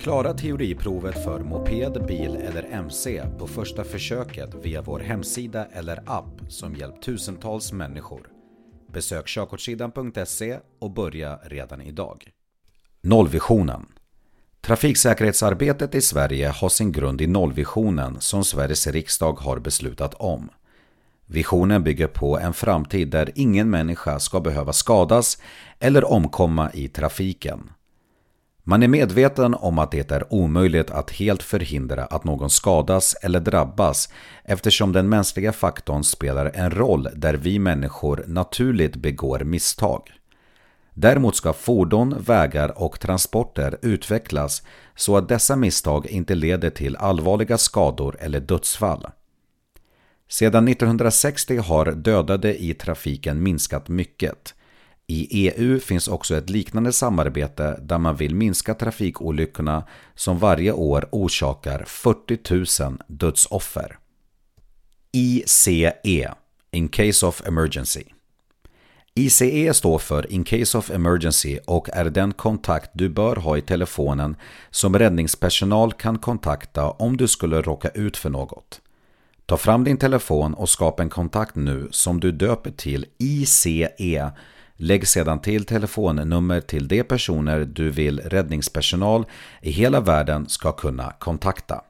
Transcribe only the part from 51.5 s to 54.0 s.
har dödade i trafiken minskat